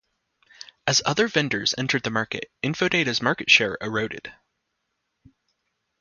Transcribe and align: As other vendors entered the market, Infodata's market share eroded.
As 0.87 1.03
other 1.05 1.27
vendors 1.27 1.75
entered 1.77 2.01
the 2.01 2.09
market, 2.09 2.51
Infodata's 2.63 3.21
market 3.21 3.51
share 3.51 3.77
eroded. 3.81 4.33